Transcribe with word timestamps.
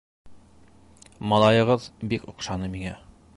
-Малайығыҙ 1.33 1.87
бик 2.15 2.27
оҡшаны 2.33 2.73
миңә. 2.79 2.97